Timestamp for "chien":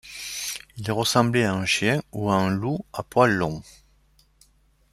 1.67-2.01